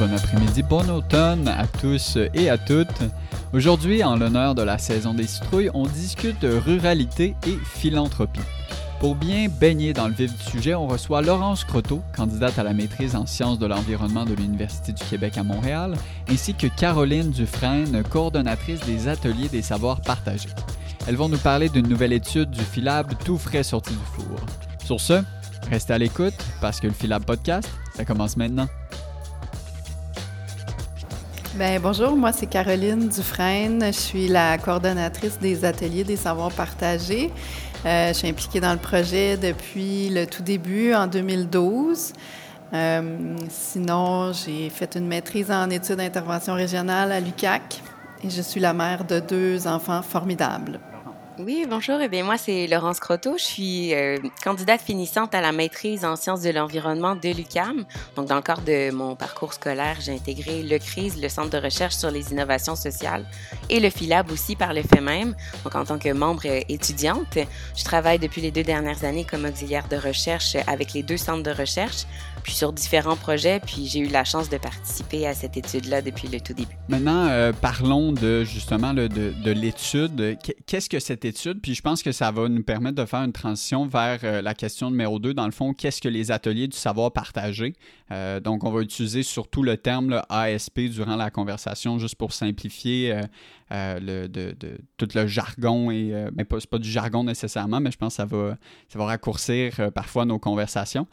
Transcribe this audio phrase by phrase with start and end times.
[0.00, 3.02] bon après-midi, bon automne à tous et à toutes.
[3.52, 8.40] Aujourd'hui, en l'honneur de la saison des citrouilles, on discute ruralité et philanthropie.
[8.98, 12.72] Pour bien baigner dans le vif du sujet, on reçoit Laurence Croteau, candidate à la
[12.72, 15.94] maîtrise en sciences de l'environnement de l'Université du Québec à Montréal,
[16.30, 20.48] ainsi que Caroline Dufresne, coordonnatrice des ateliers des savoirs partagés.
[21.06, 24.40] Elles vont nous parler d'une nouvelle étude du Philab tout frais sorti du four.
[24.82, 25.22] Sur ce,
[25.70, 28.66] restez à l'écoute parce que le Philab Podcast, ça commence maintenant.
[31.60, 33.84] Bien, bonjour, moi c'est Caroline Dufresne.
[33.84, 37.30] Je suis la coordonnatrice des ateliers des savoirs partagés.
[37.84, 42.14] Euh, je suis impliquée dans le projet depuis le tout début, en 2012.
[42.72, 47.82] Euh, sinon, j'ai fait une maîtrise en études d'intervention régionale à l'UCAC
[48.24, 50.80] et je suis la mère de deux enfants formidables.
[51.38, 52.00] Oui, bonjour.
[52.02, 53.38] Eh bien, moi, c'est Laurence Croteau.
[53.38, 57.86] Je suis euh, candidate finissante à la maîtrise en sciences de l'environnement de l'UCAM.
[58.16, 61.58] Donc, dans le cadre de mon parcours scolaire, j'ai intégré le CRIS, le Centre de
[61.58, 63.24] recherche sur les innovations sociales,
[63.70, 65.34] et le PhilAb aussi par le fait même.
[65.64, 67.38] Donc, en tant que membre euh, étudiante,
[67.76, 71.44] je travaille depuis les deux dernières années comme auxiliaire de recherche avec les deux centres
[71.44, 72.04] de recherche,
[72.42, 76.28] puis sur différents projets, puis j'ai eu la chance de participer à cette étude-là depuis
[76.28, 76.76] le tout début.
[76.88, 80.36] Maintenant, euh, parlons de justement de, de l'étude.
[80.66, 81.29] Qu'est-ce que cette?
[81.62, 84.54] Puis je pense que ça va nous permettre de faire une transition vers euh, la
[84.54, 85.34] question numéro 2.
[85.34, 87.74] Dans le fond, qu'est-ce que les ateliers du savoir partagé?
[88.10, 93.20] Euh, donc, on va utiliser surtout le terme ASP durant la conversation, juste pour simplifier
[93.70, 95.90] le, de, de, tout le jargon.
[95.90, 98.56] Et, mais pas, pas du jargon nécessairement, mais je pense que ça va,
[98.88, 101.06] ça va raccourcir parfois nos conversations.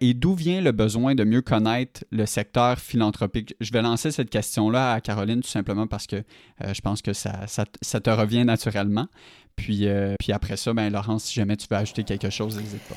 [0.00, 3.54] et d'où vient le besoin de mieux connaître le secteur philanthropique?
[3.60, 7.12] Je vais lancer cette question-là à Caroline tout simplement parce que euh, je pense que
[7.12, 9.08] ça, ça, te revient naturellement.
[9.56, 12.82] Puis, euh, puis après ça, ben, Laurence, si jamais tu veux ajouter quelque chose, n'hésite
[12.88, 12.96] pas.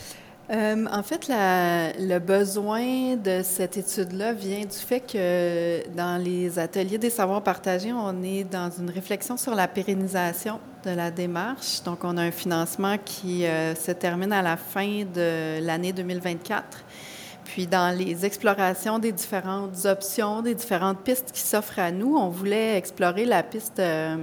[0.50, 6.98] Euh, en fait, le besoin de cette étude-là vient du fait que dans les ateliers
[6.98, 11.84] des savoirs partagés, on est dans une réflexion sur la pérennisation de la démarche.
[11.84, 16.86] Donc, on a un financement qui se termine à la fin de l'année 2024.
[17.48, 22.28] Puis dans les explorations des différentes options, des différentes pistes qui s'offrent à nous, on
[22.28, 24.18] voulait explorer la piste euh,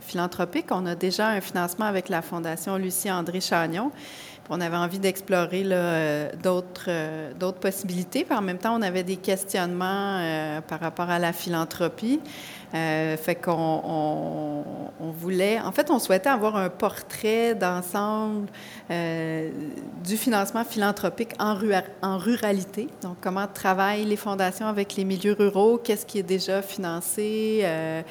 [0.00, 0.66] philanthropique.
[0.70, 3.92] On a déjà un financement avec la Fondation Lucie André Chagnon.
[4.50, 8.24] On avait envie d'explorer euh, d'autres euh, d'autres possibilités.
[8.24, 12.20] Puis en même temps, on avait des questionnements par rapport à la philanthropie.
[12.74, 13.52] Euh, fait qu'on
[15.00, 18.48] on, voulait, en fait, on souhaitait avoir un portrait d'ensemble
[18.90, 19.50] euh,
[20.02, 22.88] du financement philanthropique en, ruralité.
[23.02, 28.02] Donc, comment travaillent les fondations avec les milieux ruraux, qu'est-ce qui est déjà financé, euh,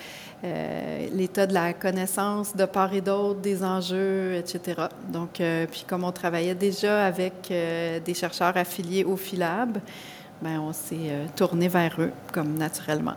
[1.12, 4.84] l'état de la connaissance de part et d'autre des enjeux, etc.
[5.10, 5.42] Donc,
[5.72, 9.78] puis comme on travaillait déjà avec des chercheurs affiliés au Philab,
[10.42, 13.16] ben, on s'est tourné vers eux, comme naturellement.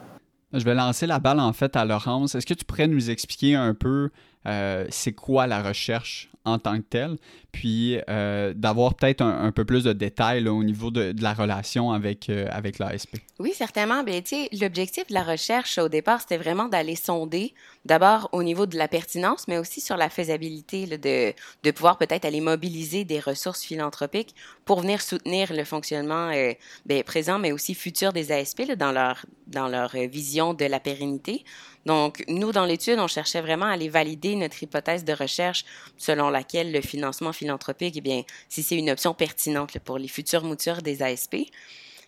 [0.53, 2.35] Je vais lancer la balle en fait à Laurence.
[2.35, 4.11] Est-ce que tu pourrais nous expliquer un peu
[4.47, 7.17] euh, c'est quoi la recherche en tant que telle,
[7.51, 12.31] puis euh, d'avoir peut-être un, peu plus de détails au niveau de, la relation avec,
[12.31, 13.17] euh, avec l'ASP.
[13.41, 14.05] Oui, certainement.
[14.05, 14.21] Bien,
[14.53, 17.53] l'objectif de la recherche au départ, c'était vraiment d'aller sonder,
[17.85, 22.25] d'abord au niveau de la pertinence, mais aussi sur la faisabilité de, de pouvoir peut-être
[22.25, 26.31] aller mobiliser des ressources philanthropiques pour venir soutenir le fonctionnement
[26.87, 31.45] bien, présent, mais aussi futur des ASP dans, leur, dans leur vision de la pérennité.
[31.87, 35.65] Donc, nous, dans l'étude, on cherchait vraiment à aller valider notre hypothèse de recherche
[35.97, 40.43] selon laquelle le financement philanthropique, eh bien, si c'est une option pertinente pour les futures
[40.43, 41.37] moutures des ASP.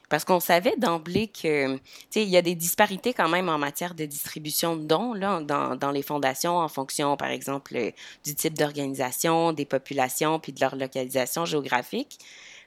[0.09, 1.81] Parce qu'on savait d'emblée que, tu
[2.11, 5.77] sais, il y a des disparités quand même en matière de distribution de dons dans,
[5.77, 7.93] dans les fondations en fonction, par exemple,
[8.25, 12.19] du type d'organisation, des populations, puis de leur localisation géographique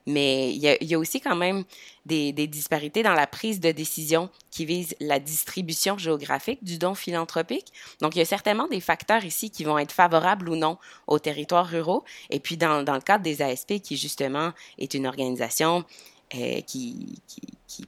[0.05, 1.63] mais il y a, aussi quand même
[2.05, 7.71] des, disparités dans la prise de décision qui visent la distribution géographique du don philanthropique.
[8.01, 11.19] Donc, il y a certainement des facteurs ici qui vont être favorables ou non aux
[11.19, 12.03] territoires ruraux.
[12.29, 15.85] Et puis, dans, le cadre des ASP, qui justement est une organisation
[16.35, 17.21] euh, qui,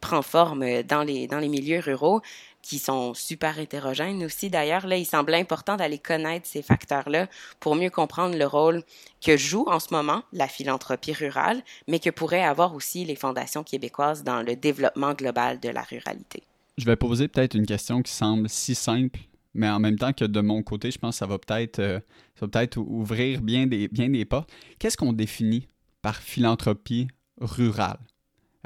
[0.01, 2.21] prend forme dans les milieux ruraux,
[2.63, 4.49] qui sont super hétérogènes aussi.
[4.49, 7.27] D'ailleurs, là, il semble important d'aller connaître ces facteurs-là
[7.59, 8.81] pour mieux comprendre le rôle
[9.21, 13.63] que joue en ce moment la philanthropie rurale, mais que pourraient avoir aussi les fondations
[13.63, 16.41] québécoises dans le développement global de la ruralité.
[16.77, 19.19] Je vais poser peut-être une question qui semble si simple,
[19.53, 21.99] mais en même temps que de mon côté, je pense que ça va peut-être euh,
[22.39, 24.49] peut ouvrir bien des, bien des portes.
[24.79, 25.67] Qu'est-ce qu'on définit
[26.01, 27.07] par philanthropie
[27.39, 27.99] rurale?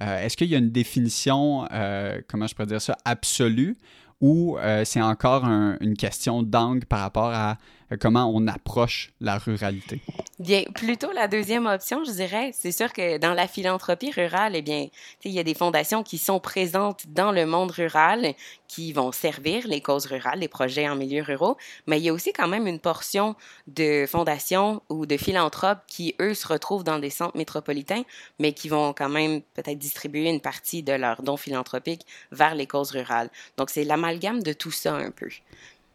[0.01, 3.77] Euh, est-ce qu'il y a une définition, euh, comment je pourrais dire ça, absolue
[4.19, 7.57] ou euh, c'est encore une question d'angle par rapport à
[7.95, 10.01] comment on approche la ruralité?
[10.39, 12.51] Bien, plutôt la deuxième option, je dirais.
[12.53, 14.87] C'est sûr que dans la philanthropie rurale, eh bien,
[15.23, 18.33] il y a des fondations qui sont présentes dans le monde rural,
[18.67, 21.57] qui vont servir les causes rurales, les projets en milieu ruraux,
[21.87, 23.35] mais il y a aussi quand même une portion
[23.67, 28.03] de fondations ou de philanthropes qui, eux, se retrouvent dans des centres métropolitains,
[28.39, 32.67] mais qui vont quand même peut-être distribuer une partie de leurs dons philanthropiques vers les
[32.67, 33.29] causes rurales.
[33.57, 35.29] Donc, c'est l'amalgame de tout ça un peu.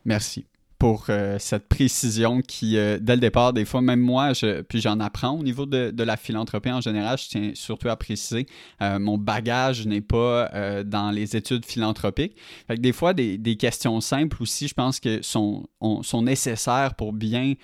[0.04, 0.46] Merci
[0.82, 4.80] pour euh, cette précision qui, euh, dès le départ, des fois, même moi, je, puis
[4.80, 8.48] j'en apprends au niveau de, de, la philanthropie en général, je tiens surtout à préciser,
[8.82, 10.50] euh, mon bagage n'est pas
[10.84, 12.36] dans les études philanthropiques.
[12.68, 15.68] Des fois, des, des, questions simples aussi, je pense que sont,
[16.02, 17.54] sont nécessaires pour bien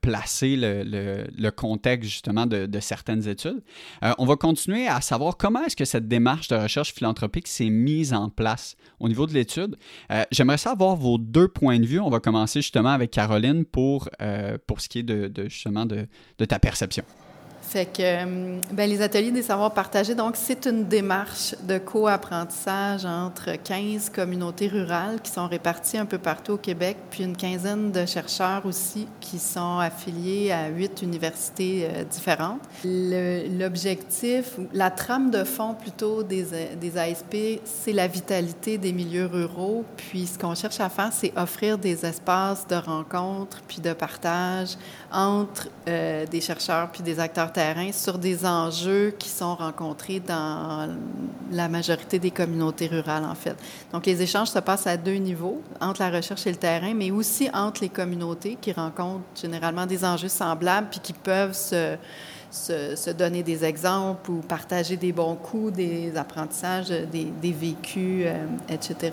[0.00, 3.62] placer le, le, le, contexte justement de, de certaines études.
[4.16, 8.14] on va continuer à savoir comment est-ce que cette démarche de recherche philanthropique s'est mise
[8.14, 9.76] en place au niveau de l'étude.
[10.30, 12.00] J'aimerais savoir vos deux points de vue.
[12.00, 16.58] On va commencer justement avec Caroline pour, euh, pour ce qui est justement de ta
[16.58, 17.04] perception.
[17.72, 23.06] Fait que euh, ben, les ateliers des savoirs partagés, donc c'est une démarche de co-apprentissage
[23.06, 27.90] entre 15 communautés rurales qui sont réparties un peu partout au Québec, puis une quinzaine
[27.90, 32.60] de chercheurs aussi qui sont affiliés à huit universités euh, différentes.
[32.84, 36.44] L'objectif, la trame de fond plutôt des,
[36.78, 39.86] des ASP, c'est la vitalité des milieux ruraux.
[39.96, 44.76] Puis ce qu'on cherche à faire, c'est offrir des espaces de rencontre puis de partage
[45.10, 47.50] entre euh, des chercheurs puis des acteurs
[47.92, 50.88] sur des enjeux qui sont rencontrés dans
[51.50, 53.56] la majorité des communautés rurales, en fait.
[53.92, 57.10] Donc, les échanges se passent à deux niveaux, entre la recherche et le terrain, mais
[57.10, 61.96] aussi entre les communautés qui rencontrent généralement des enjeux semblables puis qui peuvent se,
[62.50, 68.44] se, donner des exemples ou partager des bons coups, des apprentissages, des, des vécus, euh,
[68.68, 69.12] etc.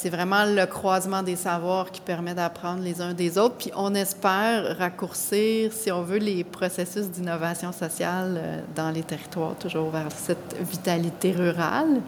[0.00, 3.56] C'est vraiment le croisement des savoirs qui permet d'apprendre les uns des autres.
[3.56, 9.56] Puis on espère raccourcir, si on veut, les processus d'innovation sociale euh, dans les territoires,
[9.56, 12.00] toujours vers cette vitalité rurale.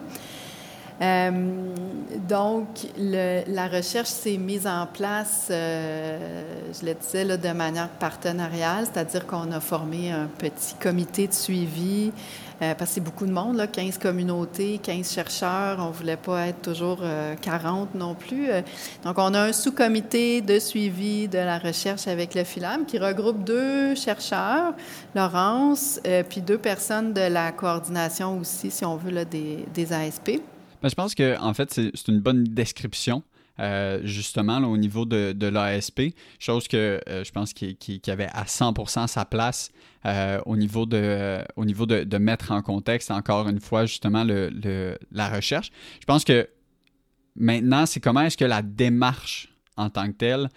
[1.01, 1.31] Euh,
[2.29, 2.67] donc,
[2.97, 6.43] la recherche s'est mise en place, euh,
[6.79, 11.33] je le disais, là, de manière partenariale, c'est-à-dire qu'on a formé un petit comité de
[11.33, 12.13] suivi
[12.61, 15.77] parce que c'est beaucoup de monde, là, 15 communautés, 15 chercheurs.
[15.79, 16.99] On ne voulait pas être toujours
[17.41, 18.49] 40 euh, non plus.
[18.49, 18.61] Euh,
[19.03, 23.43] donc, on a un sous-comité de suivi de la recherche avec le FILAM qui regroupe
[23.43, 24.73] deux chercheurs,
[25.15, 25.99] Laurence,
[26.29, 30.39] puis deux personnes de la coordination aussi, si on veut, des, ASP.
[30.81, 33.23] Ben, je pense que en fait, c'est une bonne description
[33.59, 38.45] euh, justement au niveau de, l'ASP, chose que euh, je pense qu'il qui, avait à
[38.45, 39.71] 100% sa place
[40.05, 45.69] euh, au niveau, de, mettre en contexte encore une fois justement la recherche.
[45.99, 46.49] Je pense que
[47.35, 50.49] maintenant, c'est comment est-ce que la démarche en tant que telle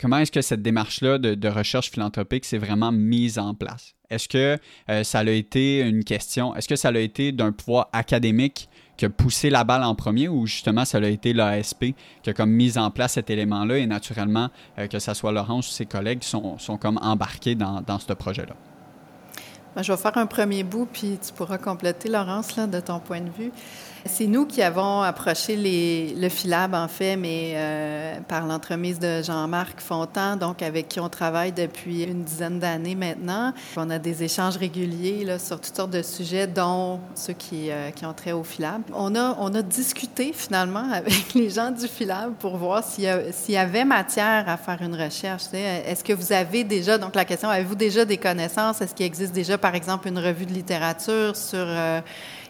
[0.00, 3.94] comment est-ce que cette démarche-là de, de, recherche philanthropique s'est vraiment mise en place?
[4.10, 4.58] Est-ce que
[5.04, 9.10] ça a été une question, est-ce que ça a été d'un pouvoir académique qui a
[9.10, 11.86] poussé la balle en premier ou justement ça a été l'ASP
[12.22, 15.68] qui a comme mis en place cet élément-là et naturellement euh, que ce soit Laurence
[15.68, 18.54] ou ses collègues sont, sont comme embarqués dans, dans ce projet-là?
[19.74, 23.20] Ben, je vais faire un premier bout, puis tu pourras compléter, Laurence, de ton point
[23.20, 23.52] de vue.
[24.06, 25.56] C'est nous qui avons approché
[26.14, 31.08] le Philab, en fait, mais euh, par l'entremise de Jean-Marc Fontan, donc avec qui on
[31.08, 33.54] travaille depuis une dizaine d'années maintenant.
[33.78, 38.12] On a des échanges réguliers sur toutes sortes de sujets, dont ceux qui, euh, ont
[38.12, 38.82] trait au Philab.
[38.92, 43.86] On a, discuté finalement avec les gens du Philab pour voir s'il y, y, avait
[43.86, 45.44] matière à faire une recherche.
[45.54, 48.82] Est-ce que vous avez déjà, donc la question, avez-vous déjà des connaissances?
[48.82, 51.66] Est-ce qu'il existe déjà, par exemple, une revue de littérature sur...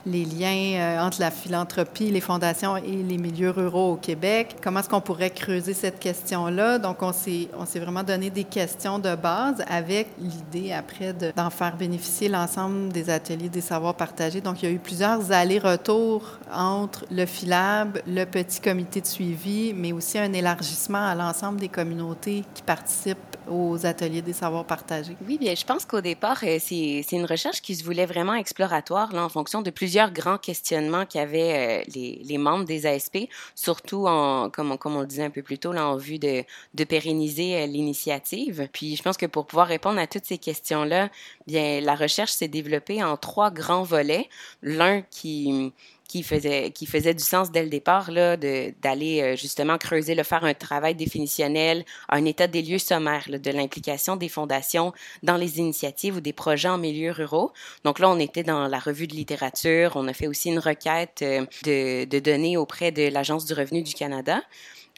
[0.07, 4.57] Les liens euh, entre la philanthropie, les fondations et les milieux ruraux au Québec.
[4.63, 6.79] Comment est-ce qu'on pourrait creuser cette question-là?
[6.79, 12.29] Donc, on s'est, vraiment donné des questions de base avec l'idée après d'en faire bénéficier
[12.29, 14.43] l'ensemble des ateliers des savoirs partagés.
[14.43, 19.73] Donc, il y a eu plusieurs allers-retours entre le FILAB, le petit comité de suivi,
[19.75, 23.19] mais aussi un élargissement à l'ensemble des communautés qui participent
[23.51, 25.17] aux ateliers des savoirs partagés.
[25.27, 29.13] Oui, bien, je pense qu'au départ, euh, c'est une recherche qui se voulait vraiment exploratoire
[29.13, 34.09] là, en fonction de plusieurs plusieurs grands questionnements qu'avaient euh, les, membres des ASP, surtout
[34.09, 36.43] en, comme on le disait un peu plus tôt, là, en vue de,
[36.75, 38.69] de pérenniser euh, l'initiative.
[38.73, 41.11] Puis je pense que pour pouvoir répondre à toutes ces questions-là,
[41.47, 44.29] bien la recherche s'est développée en trois grands volets.
[44.63, 45.73] L'un qui
[46.15, 50.23] qui faisait, qui faisait du sens dès le départ, là, d'aller euh, justement creuser, le
[50.23, 54.93] faire un travail définitionnel, un état des lieux sommaire de l'implication des fondations
[55.25, 57.53] dans les initiatives ou des projets en milieu ruraux.
[57.83, 61.23] Donc là, on était dans la revue de littérature, on a fait aussi une requête
[61.23, 64.41] euh, de, de données auprès de l'Agence du revenu du Canada.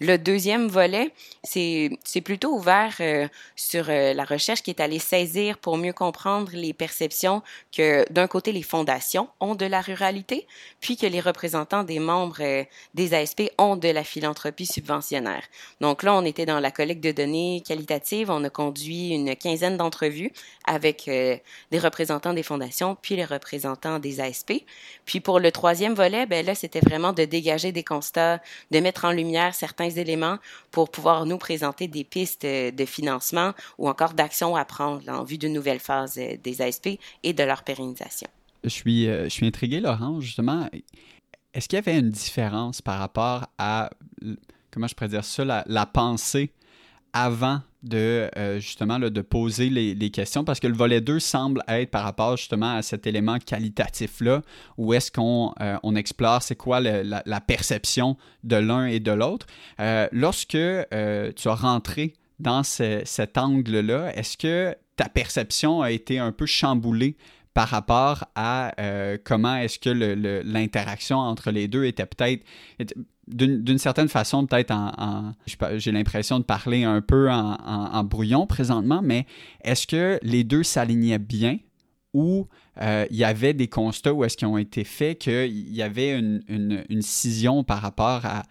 [0.00, 1.10] Le deuxième volet,
[1.42, 6.50] c'est plutôt ouvert euh, sur euh, la recherche qui est allée saisir pour mieux comprendre
[6.52, 7.42] les perceptions
[7.74, 10.46] que d'un côté les fondations ont de la ruralité,
[10.82, 15.44] puis que les représentants des membres euh, des ASP ont de la philanthropie subventionnaire.
[15.80, 19.78] Donc là, on était dans la collecte de données qualitatives, on a conduit une quinzaine
[19.78, 20.30] d'entrevues
[20.66, 24.64] avec des représentants des fondations, puis les représentants des ASP.
[25.06, 29.04] Puis pour le troisième volet, ben là, c'était vraiment de dégager des constats, de mettre
[29.04, 30.38] en lumière certains éléments
[30.70, 35.24] pour pouvoir nous présenter des pistes euh, de financement ou encore d'actions à prendre en
[35.24, 38.28] vue d'une nouvelle phase euh, des ASP et de leur pérennisation.
[38.64, 40.68] Je suis, euh, je suis intrigué, Laurent, justement.
[41.54, 43.90] Est-ce qu'il y avait une différence par rapport à,
[44.70, 46.52] comment je pourrais dire ça, la pensée
[47.12, 51.90] avant de euh, justement de poser les, questions parce que le volet 2 semble être
[51.90, 54.42] par rapport justement à cet élément qualitatif-là
[54.76, 59.46] où est-ce qu'on euh, explore c'est quoi la, perception de l'un et de l'autre.
[59.80, 66.32] Euh, lorsque tu as rentré dans cet angle-là, est-ce que ta perception a été un
[66.32, 67.16] peu chamboulée
[67.54, 68.72] par rapport à
[69.24, 72.44] comment est-ce que l'interaction entre les deux était peut-être
[73.28, 75.32] d'une certaine façon, peut-être en,
[75.76, 79.26] j'ai l'impression de parler un peu en, brouillon présentement, mais
[79.64, 81.58] est-ce que les deux s'alignaient bien
[82.14, 82.46] ou
[82.80, 86.18] euh, il y avait des constats où est-ce qu'ils ont été faits qu'il y avait
[86.18, 88.44] une, une, scission par rapport à,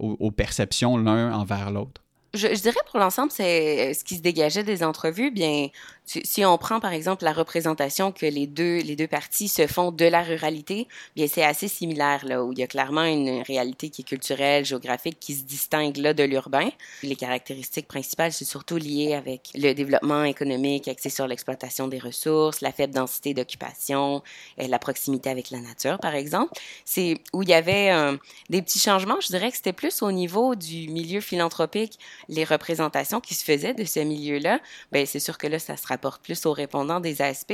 [0.00, 2.00] aux, perceptions l'un envers l'autre?
[2.32, 5.30] Je, je, dirais pour l'ensemble, c'est ce qui se dégageait des entrevues.
[5.30, 5.68] Bien,
[6.06, 9.90] si on prend par exemple la représentation que les deux les deux parties se font
[9.90, 13.90] de la ruralité, bien c'est assez similaire là où il y a clairement une réalité
[13.90, 16.68] qui est culturelle, géographique qui se distingue là de l'urbain.
[17.02, 22.60] Les caractéristiques principales c'est surtout lié avec le développement économique axé sur l'exploitation des ressources,
[22.60, 24.22] la faible densité d'occupation,
[24.58, 26.52] et la proximité avec la nature par exemple.
[26.84, 28.16] C'est où il y avait euh,
[28.50, 33.20] des petits changements, je dirais que c'était plus au niveau du milieu philanthropique, les représentations
[33.20, 34.60] qui se faisaient de ce milieu-là,
[34.92, 37.52] ben c'est sûr que là ça sera rapporte plus aux répondants des ASP,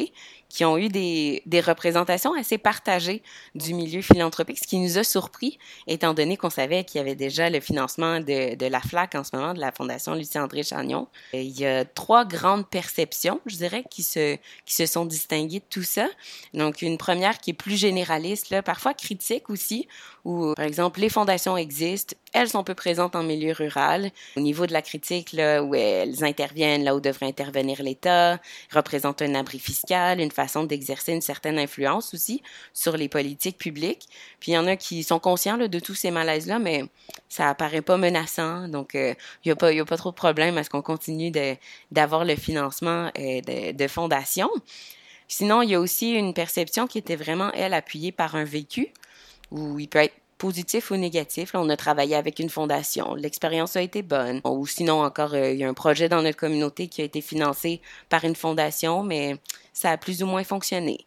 [0.49, 3.23] qui ont eu des, représentations assez partagées
[3.55, 7.15] du milieu philanthropique, ce qui nous a surpris, étant donné qu'on savait qu'il y avait
[7.15, 11.07] déjà le financement de, la FLAC en ce moment, de la Fondation Lucien-André Chagnon.
[11.33, 15.65] Il y a trois grandes perceptions, je dirais, qui se, qui se sont distinguées de
[15.69, 16.09] tout ça.
[16.55, 19.87] Donc, une première qui est plus généraliste, là, parfois critique aussi,
[20.25, 24.11] où, par exemple, les fondations existent, elles sont peu présentes en milieu rural.
[24.37, 28.39] Au niveau de la critique, là, où elles interviennent là où devrait intervenir l'État,
[28.73, 34.07] représentent un abri fiscal, une façon d'exercer une certaine influence aussi sur les politiques publiques.
[34.39, 36.85] Puis il y en a qui sont conscients de tous ces malaises-là, mais
[37.29, 38.69] ça apparaît pas menaçant.
[38.69, 41.33] Donc, euh, il n'y a, pas, a pas trop de problème à ce qu'on continue
[41.91, 44.51] d'avoir le financement euh, de fondations.
[45.29, 48.89] Sinon, il y a aussi une perception qui était vraiment, elle, appuyée par un vécu,
[49.51, 51.53] où il peut être positif ou négatif.
[51.53, 53.15] Là, on a travaillé avec une fondation.
[53.15, 54.41] L'expérience a été bonne.
[54.45, 57.21] Ou sinon, encore, euh, il y a un projet dans notre communauté qui a été
[57.21, 59.37] financé par une fondation, mais
[59.75, 61.07] ça a plus ou moins fonctionné.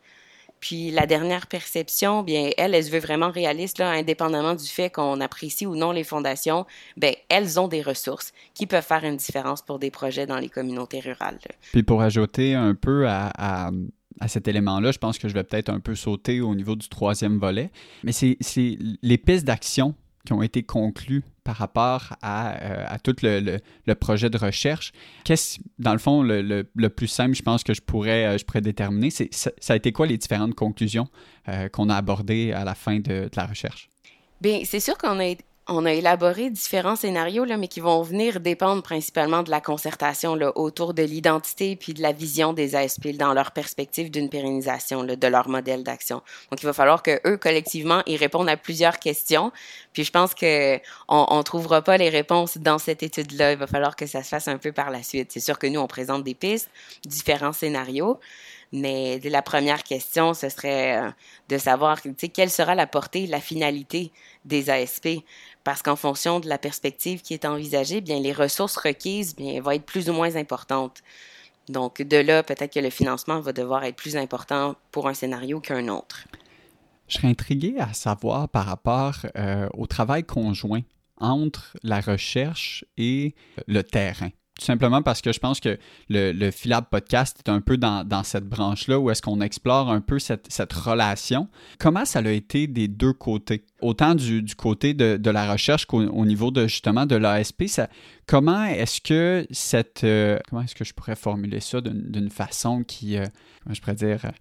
[0.60, 5.20] Puis la dernière perception, bien, elle, elle se veut vraiment réaliste, indépendamment du fait qu'on
[5.20, 9.62] apprécie ou non les fondations, bien, elles ont des ressources qui peuvent faire une différence
[9.62, 11.40] pour des projets dans les communautés rurales.
[11.74, 13.72] Puis pour ajouter un peu à
[14.28, 17.38] cet élément-là, je pense que je vais peut-être un peu sauter au niveau du troisième
[17.38, 17.72] volet.
[18.04, 18.38] Mais c'est
[19.02, 23.96] les pistes d'action qui ont été conclues par rapport à, euh, à tout le, le,
[23.96, 24.94] projet de recherche.
[25.26, 26.42] Qu'est-ce, dans le fond, le,
[26.74, 29.92] le, plus simple, je pense que je pourrais, euh, je pourrais déterminer, ça, a été
[29.92, 31.08] quoi les différentes conclusions
[31.50, 33.90] euh, qu'on a abordées à la fin de, de la recherche?
[34.40, 35.26] Bien, c'est sûr qu'on a
[35.68, 40.36] on a élaboré différents scénarios, là, mais qui vont venir dépendre principalement de la concertation
[40.36, 45.04] là, autour de l'identité puis de la vision des ASP dans leur perspective d'une pérennisation
[45.04, 46.22] de leur modèle d'action.
[46.52, 49.52] Donc, il va falloir que eux collectivement ils répondent à plusieurs questions.
[49.94, 50.78] Puis, je pense que
[51.08, 53.54] on, on trouvera pas les réponses dans cette étude-là.
[53.54, 55.32] Il va falloir que ça se fasse un peu par la suite.
[55.32, 56.70] C'est sûr que nous on présente des pistes,
[57.06, 58.20] différents scénarios,
[58.74, 61.12] mais la première question, ce serait euh,
[61.48, 62.00] de savoir
[62.34, 64.12] quelle sera la portée, la finalité
[64.46, 65.10] des ASP.
[65.64, 69.72] Parce qu'en fonction de la perspective qui est envisagée, bien, les ressources requises bien, vont
[69.72, 71.02] être plus ou moins importantes.
[71.70, 75.62] Donc, de là, peut-être que le financement va devoir être plus important pour un scénario
[75.62, 76.26] qu'un autre.
[77.08, 80.82] Je serais intrigué à savoir par rapport euh, au travail conjoint
[81.18, 83.36] entre la recherche et
[83.68, 84.30] le terrain.
[84.60, 85.80] Tout simplement parce que je pense que
[86.10, 90.20] le, le Podcast est un peu dans, cette branche-là où est-ce qu'on explore un peu
[90.20, 91.50] cette, relation.
[91.80, 93.66] Comment ça a été des deux côtés?
[93.82, 97.64] Autant du, côté de, la recherche qu'au niveau de justement de l'ASP,
[98.28, 100.04] comment est-ce que cette...
[100.04, 103.18] Euh, comment est-ce que je pourrais formuler ça d'une façon qui...
[103.18, 103.26] Euh,
[103.64, 104.32] comment je pourrais dire...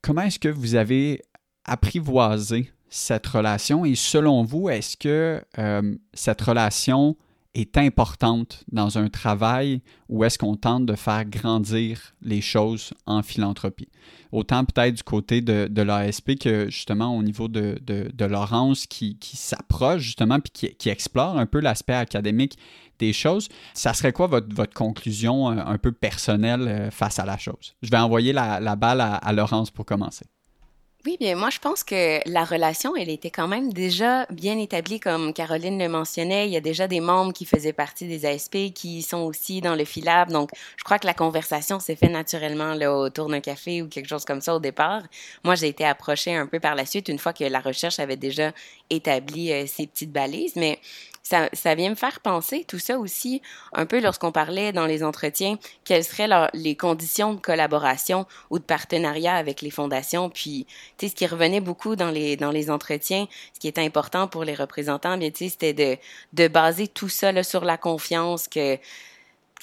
[0.00, 1.20] comment est-ce que vous avez
[1.66, 7.16] apprivoisé cette relation et selon vous, est-ce que euh, cette relation
[7.54, 13.22] est importante dans un travail ou est-ce qu'on tente de faire grandir les choses en
[13.22, 13.88] philanthropie?
[14.30, 19.18] Autant peut-être du côté de, de l'ASP que justement au niveau de, de, Laurence qui,
[19.18, 22.56] qui s'approche justement puis qui, qui, explore un peu l'aspect académique
[22.98, 23.48] des choses.
[23.74, 27.74] Ça serait quoi votre, votre conclusion euh, un, peu personnelle euh, face à la chose?
[27.82, 30.24] Je vais envoyer la, la balle à Laurence pour commencer.
[31.04, 35.00] Oui, bien, moi, je pense que la relation, elle était quand même déjà bien établie,
[35.00, 36.46] comme Caroline le mentionnait.
[36.46, 39.74] Il y a déjà des membres qui faisaient partie des ASP qui sont aussi dans
[39.74, 40.30] le Filab.
[40.30, 44.08] Donc, je crois que la conversation s'est faite naturellement là, autour d'un café ou quelque
[44.08, 45.02] chose comme ça au départ.
[45.42, 48.16] Moi, j'ai été approchée un peu par la suite, une fois que la recherche avait
[48.16, 48.52] déjà
[48.88, 50.54] établi euh, ses petites balises.
[50.54, 50.78] Mais
[51.52, 55.58] ça, vient me faire penser tout ça aussi un peu lorsqu'on parlait dans les entretiens,
[55.84, 60.30] quelles seraient les conditions de collaboration ou de partenariat avec les fondations.
[60.30, 60.66] Puis,
[60.98, 64.28] tu sais, ce qui revenait beaucoup dans les, dans les entretiens, ce qui était important
[64.28, 65.96] pour les représentants, bien, tu sais, c'était de,
[66.32, 68.78] de baser tout ça sur la confiance que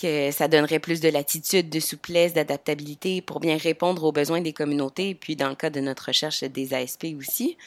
[0.01, 4.53] que ça donnerait plus de latitude, de souplesse, d'adaptabilité pour bien répondre aux besoins des
[4.53, 7.57] communautés, puis dans le cas de notre recherche des ASP aussi.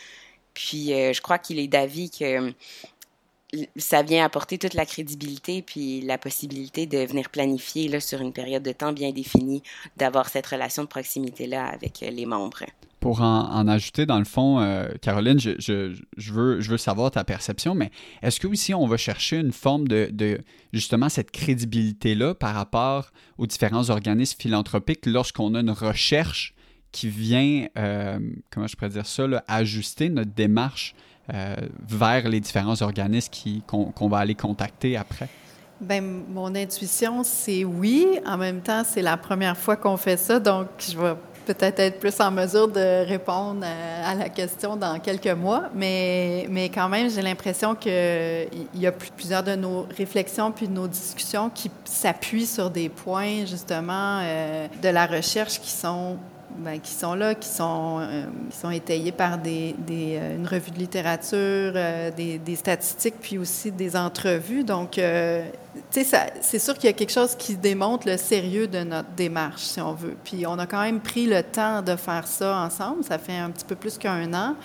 [0.55, 2.53] Puis euh, je crois qu'il est d'avis que
[3.77, 8.33] ça vient apporter toute la crédibilité puis la possibilité de venir planifier là, sur une
[8.33, 9.63] période de temps bien définie,
[9.97, 12.65] d'avoir cette relation de proximité-là avec euh, les membres.
[13.01, 17.25] Pour en, ajouter, dans le fond, euh, Caroline, je, je, veux, je veux savoir ta
[17.25, 17.91] perception, mais
[18.23, 20.41] est-ce que aussi on va chercher une forme de, de
[20.73, 26.55] justement cette crédibilité-là par rapport aux différents organismes philanthropiques lorsqu'on a une recherche
[26.93, 30.95] qui vient, euh, comment je pourrais dire ça, ajuster notre démarche
[31.29, 33.33] vers les différents organismes
[33.67, 35.29] qu'on va aller contacter après?
[35.81, 38.07] Bien, mon intuition, c'est oui.
[38.25, 41.15] En même temps, c'est la première fois qu'on fait ça, donc je vais
[41.45, 43.67] peut-être être plus en mesure de répondre
[44.05, 47.91] à, la question dans quelques mois, mais, mais quand même, j'ai l'impression qu'il
[48.75, 53.45] y a plusieurs de nos réflexions puis de nos discussions qui s'appuient sur des points,
[53.47, 56.17] justement, euh, de la recherche qui sont
[56.59, 61.73] ben, qui sont là, qui sont, euh, étayés par des, euh, une revue de littérature,
[61.75, 64.65] euh, des, des, statistiques, puis aussi des entrevues.
[64.65, 65.01] Donc,
[65.93, 69.81] c'est sûr qu'il y a quelque chose qui démontre le sérieux de notre démarche, si
[69.81, 70.17] on veut.
[70.25, 73.05] Puis, on a quand même pris le temps de faire ça ensemble.
[73.05, 74.57] Ça fait un petit peu plus qu'un an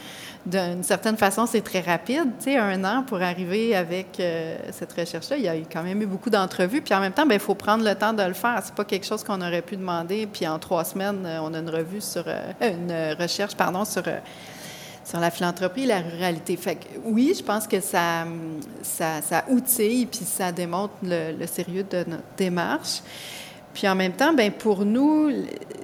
[0.48, 2.32] d'une certaine façon, c'est très rapide.
[2.42, 6.02] Tu un an pour arriver avec euh, cette recherche-là, il y a eu quand même
[6.02, 6.82] eu beaucoup d'entrevues.
[6.82, 8.62] Puis en même temps, ben, il faut prendre le temps de le faire.
[8.63, 10.26] C'est pas quelque chose qu'on aurait pu demander.
[10.26, 14.04] Puis en trois semaines, euh, on a une revue sur euh, une recherche, pardon, sur
[15.08, 16.58] sur la philanthropie et la ruralité.
[16.58, 18.26] Fait que, oui, je pense que ça,
[18.82, 23.02] ça, ça outille puis ça démontre le sérieux de notre démarche.
[23.78, 25.32] Puis en même temps, ben pour nous,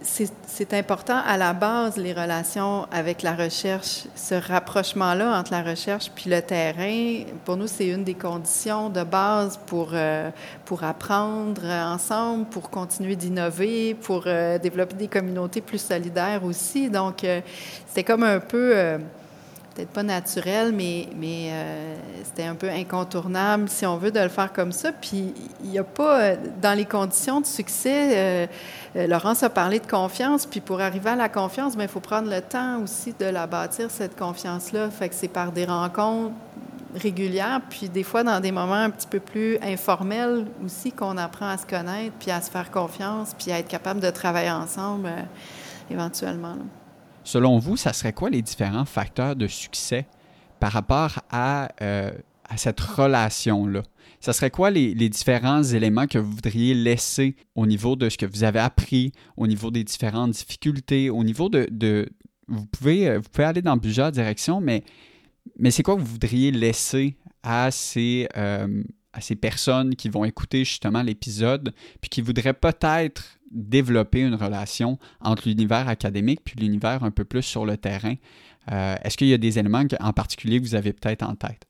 [0.02, 6.10] c'est important à la base les relations avec la recherche, ce rapprochement-là entre la recherche
[6.16, 7.24] puis le terrain.
[7.46, 10.32] Pour nous, c'est une des conditions de base pour euh,
[10.66, 16.90] pour apprendre ensemble, pour continuer d'innover, pour euh, développer des communautés plus solidaires aussi.
[16.90, 17.42] Donc, euh,
[17.86, 18.98] c'était comme un peu
[19.74, 24.54] peut-être pas naturel, mais, euh, c'était un peu incontournable, si on veut, de le faire
[24.54, 24.92] comme ça.
[24.92, 25.34] Puis
[25.64, 28.48] il n'y a pas, euh, dans les conditions de succès,
[28.96, 32.00] euh, Laurence a parlé de confiance, puis pour arriver à la confiance, ben, il faut
[32.00, 34.90] prendre le temps aussi de la bâtir, cette confiance-là.
[34.92, 36.34] Fait que c'est par des rencontres
[36.96, 41.48] régulières, puis des fois dans des moments un petit peu plus informels aussi qu'on apprend
[41.48, 45.10] à se connaître, puis à se faire confiance, puis à être capable de travailler ensemble
[45.90, 46.58] éventuellement.
[47.24, 50.06] Selon vous, ça serait quoi les différents facteurs de succès
[50.60, 52.12] par rapport à, euh,
[52.58, 53.84] cette relation-là?
[54.20, 58.18] Ça serait quoi les, les, différents éléments que vous voudriez laisser au niveau de ce
[58.18, 61.68] que vous avez appris, au niveau des différentes difficultés, au niveau de...
[61.72, 62.10] de
[62.48, 64.84] vous, pouvez, euh, vous pouvez aller dans plusieurs directions, mais,
[65.58, 68.84] mais c'est quoi que vous voudriez laisser à ces, euh,
[69.14, 74.98] à ces personnes qui vont écouter justement l'épisode, puis qui voudraient peut-être développer une relation
[75.22, 78.16] entre l'univers académique puis l'univers un peu plus sur le terrain.
[78.72, 81.68] Euh, est-ce qu'il y a des éléments en particulier que vous avez peut-être en tête?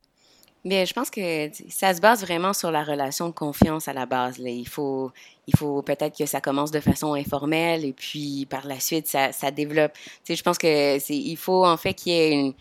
[0.63, 4.05] Bien, je pense que ça se base vraiment sur la relation de confiance à la
[4.05, 4.37] base.
[4.39, 5.11] Il faut,
[5.45, 9.33] il faut peut-être que ça commence de façon informelle et puis par la suite, ça,
[9.33, 9.91] ça développe.
[9.93, 12.53] Tu sais, je pense que il faut en fait qu'il y ait une,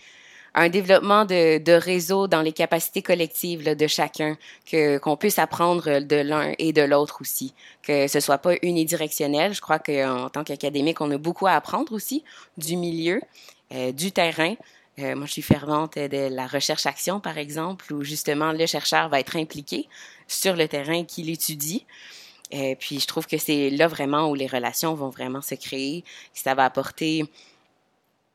[0.54, 4.36] un développement de, de réseau dans les capacités collectives de chacun,
[4.70, 9.54] que qu'on puisse apprendre de l'un et de l'autre aussi, que ce soit pas unidirectionnel.
[9.54, 12.22] Je crois qu'en tant qu'académique, on a beaucoup à apprendre aussi
[12.58, 13.20] du milieu,
[13.72, 14.54] euh, du terrain.
[14.98, 19.20] Euh, moi, je suis fervente de la recherche-action, par exemple, où justement le chercheur va
[19.20, 19.88] être impliqué
[20.28, 21.86] sur le terrain qu'il étudie.
[22.50, 25.54] Et euh, puis, je trouve que c'est là vraiment où les relations vont vraiment se
[25.54, 26.04] créer.
[26.34, 27.24] Ça va apporter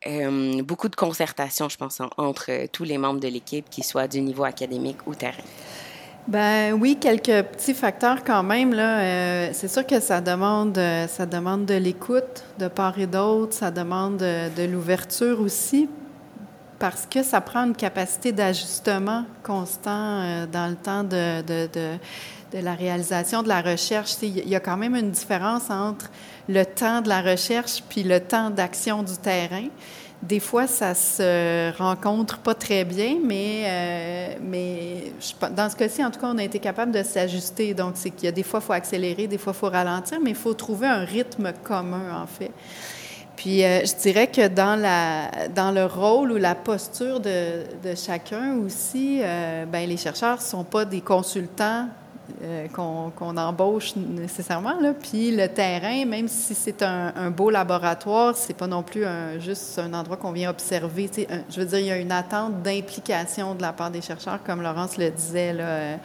[0.06, 4.22] euh, beaucoup de concertation, je pense, entre tous les membres de l'équipe, qu'ils soient du
[4.22, 5.44] niveau académique ou terrain.
[6.28, 8.74] Ben oui, quelques petits facteurs quand même.
[8.74, 13.08] Là, euh, c'est sûr que ça demande, euh, ça demande de l'écoute de part et
[13.08, 15.90] d'autre, ça demande de, l'ouverture aussi,
[16.80, 21.98] parce que ça prend une capacité d'ajustement constant dans le temps de, de, de,
[22.54, 24.16] la réalisation de la recherche.
[24.22, 26.10] Il y a quand même une différence entre
[26.48, 29.68] le temps de la recherche puis le temps d'action du terrain.
[30.24, 35.14] Des fois, ça se rencontre pas très bien, mais, euh, mais
[35.56, 37.76] dans ce cas-ci, en tout cas, on a été capable de s'ajuster.
[37.76, 40.20] Donc, c'est qu'il y a des fois, il faut accélérer, des fois, il faut ralentir,
[40.20, 42.50] mais il faut trouver un rythme commun, en fait.
[43.36, 47.94] Puis, euh, je dirais que dans, la, dans le rôle ou la posture de, de
[47.94, 51.88] chacun aussi, euh, ben, les chercheurs ne sont pas des consultants
[52.42, 54.80] euh, qu'on embauche nécessairement.
[54.80, 54.94] Là.
[54.94, 59.04] Puis le terrain, même si c'est un, beau laboratoire, c'est pas non plus
[59.40, 61.10] juste un endroit qu'on vient observer.
[61.50, 64.62] je veux dire, il y a une attente d'implication de la part des chercheurs, comme
[64.62, 65.98] Laurence le disait euh,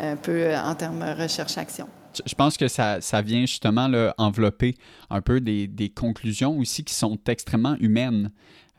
[0.00, 1.86] un peu en termes recherche-action.
[2.26, 4.76] Je pense que ça, ça vient justement là, envelopper
[5.08, 8.30] un peu des, des, conclusions aussi qui sont extrêmement humaines,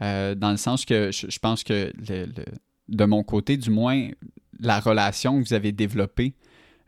[0.02, 1.92] euh, dans le sens que je, pense que
[2.90, 4.10] de mon côté, du moins,
[4.60, 6.36] la relation que vous avez développée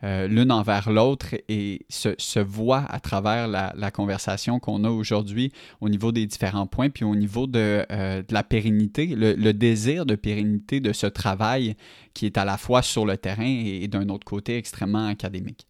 [0.04, 5.90] euh, l'une envers l'autre et se, voit à travers la, conversation qu'on a aujourd'hui au
[5.90, 10.80] niveau des différents points, puis au niveau de, euh, la pérennité, le, désir de pérennité
[10.80, 11.76] de ce travail
[12.14, 15.66] qui est à la fois sur le terrain et d'un autre côté extrêmement académique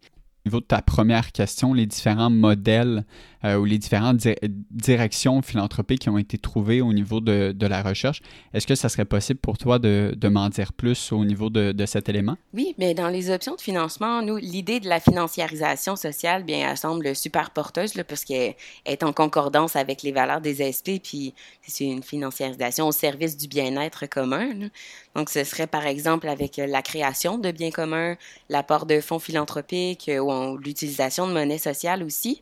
[0.46, 3.04] niveau de ta première question, les différents modèles
[3.44, 4.28] euh, ou les différentes
[4.72, 8.22] directions philanthropiques qui ont été trouvées au niveau de, de la recherche,
[8.54, 11.72] est-ce que ça serait possible pour toi de, de m'en dire plus au niveau de,
[11.72, 12.38] de, cet élément?
[12.54, 16.78] Oui, mais dans les options de financement, nous, l'idée de la financiarisation sociale, bien, elle
[16.78, 18.56] semble super porteuse, là, parce qu'elle
[18.86, 23.48] est en concordance avec les valeurs des SP, puis c'est une financiarisation au service du
[23.48, 24.70] bien-être commun.
[25.16, 28.16] Donc, ce serait par exemple avec la création de biens communs,
[28.50, 32.42] l'apport de fonds philanthropiques ou l'utilisation de monnaie sociale aussi.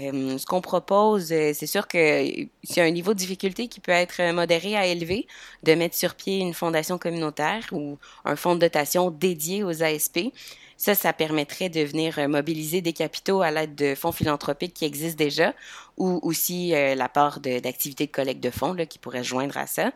[0.00, 2.26] Euh, ce qu'on propose, euh, c'est sûr que
[2.64, 5.26] c'est un niveau de difficulté qui peut être modéré à élevé,
[5.62, 10.32] de mettre sur pied une fondation communautaire ou un fonds de dotation dédié aux ASP.
[10.76, 15.22] Ça, ça permettrait de venir mobiliser des capitaux à l'aide de fonds philanthropiques qui existent
[15.22, 15.54] déjà,
[15.96, 19.92] ou aussi euh, l'apport d'activités de, collecte de fonds là, qui pourraient joindre à ça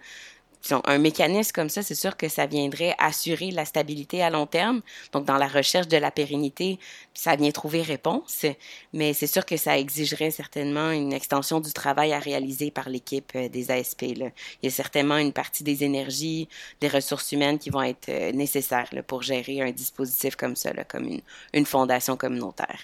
[0.72, 4.82] un mécanisme comme ça, c'est sûr que ça viendrait assurer la stabilité à long terme.
[5.12, 6.78] Donc, dans la recherche de la pérennité,
[7.14, 8.46] ça vient trouver réponse,
[8.92, 13.32] mais c'est sûr que ça exigerait certainement une extension du travail à réaliser par l'équipe
[13.34, 14.02] euh, des ASP.
[14.16, 14.30] Là.
[14.62, 16.48] Il y a certainement une partie des énergies,
[16.80, 21.04] des ressources humaines qui vont être euh, nécessaires pour gérer un dispositif comme ça, comme
[21.04, 22.80] une, une fondation communautaire.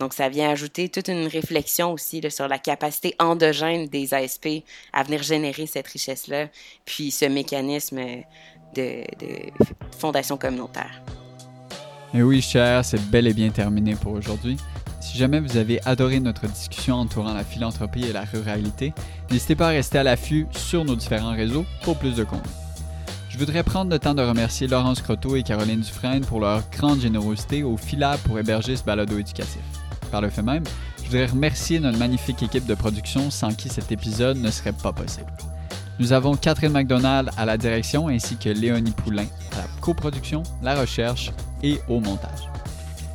[0.00, 4.48] Donc, ça vient ajouter toute une réflexion aussi sur la capacité endogène des ASP
[4.92, 6.48] à venir générer cette richesse-là,
[6.84, 8.00] puis ce mécanisme
[8.74, 9.04] de,
[9.98, 11.02] fondation communautaire.
[12.12, 14.56] Et oui, cher, c'est bel et bien terminé pour aujourd'hui.
[15.00, 18.92] Si jamais vous avez adoré notre discussion entourant la philanthropie et la ruralité,
[19.30, 22.50] n'hésitez pas à rester à l'affût sur nos différents réseaux pour plus de contenu.
[23.28, 27.00] Je voudrais prendre le temps de remercier Laurence Croteau et Caroline Dufresne pour leur grande
[27.00, 29.83] générosité au FILAB pour héberger ce balado éducatif.
[30.14, 30.62] Par le fait même,
[30.98, 34.92] je voudrais remercier notre magnifique équipe de production sans qui cet épisode ne serait pas
[34.92, 35.26] possible.
[35.98, 40.80] Nous avons Catherine McDonald à la direction ainsi que Léonie Poulain à la coproduction, la
[40.80, 41.32] recherche
[41.64, 42.48] et au montage.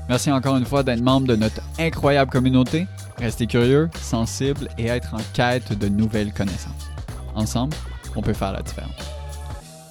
[0.10, 2.86] Merci encore une fois d'être membre de notre incroyable communauté.
[3.18, 6.90] Restez curieux, sensibles et être en quête de nouvelles connaissances.
[7.34, 7.78] Ensemble,
[8.18, 8.92] on peut faire la différence.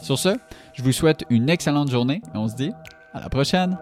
[0.02, 0.36] Sur ce,
[0.74, 2.72] je vous souhaite une excellente journée et on se dit
[3.14, 3.78] à la prochaine!